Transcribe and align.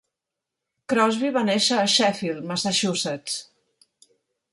Crosby 0.93 1.29
va 1.35 1.43
néixer 1.49 1.77
a 1.81 1.91
Sheffield, 1.97 2.39
Massachusetts. 2.53 3.37